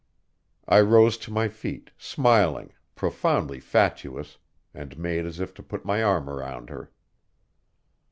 I 0.67 0.81
rose 0.81 1.15
to 1.19 1.31
my 1.31 1.47
feet, 1.47 1.91
smiling, 1.95 2.73
profoundly 2.95 3.59
fatuous, 3.59 4.39
and 4.73 4.97
made 4.97 5.27
as 5.27 5.39
if 5.39 5.53
to 5.53 5.61
put 5.61 5.85
my 5.85 6.01
arm 6.01 6.27
around 6.27 6.71
her. 6.71 6.89